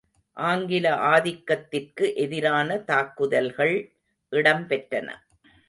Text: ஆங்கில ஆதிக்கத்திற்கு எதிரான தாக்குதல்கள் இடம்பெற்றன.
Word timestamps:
ஆங்கில 0.37 0.85
ஆதிக்கத்திற்கு 1.09 2.05
எதிரான 2.15 2.77
தாக்குதல்கள் 2.77 3.75
இடம்பெற்றன. 4.31 5.07